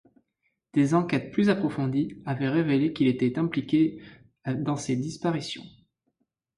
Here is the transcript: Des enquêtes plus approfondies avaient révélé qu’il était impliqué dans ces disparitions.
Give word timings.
Des 0.73 0.95
enquêtes 0.95 1.29
plus 1.31 1.49
approfondies 1.51 2.19
avaient 2.25 2.49
révélé 2.49 2.91
qu’il 2.91 3.05
était 3.07 3.37
impliqué 3.37 4.01
dans 4.51 4.75
ces 4.75 4.95
disparitions. 4.95 5.61